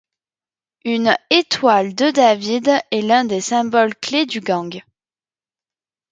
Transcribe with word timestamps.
Une 0.83 1.15
étoile 1.29 1.93
de 1.93 2.09
David 2.09 2.71
est 2.89 3.01
l'un 3.01 3.23
des 3.23 3.39
symboles 3.39 3.93
clés 3.95 4.25
du 4.25 4.39
gang. 4.41 4.81